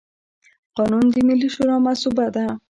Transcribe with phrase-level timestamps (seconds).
[0.77, 2.45] قانون د ملي شورا مصوبه ده.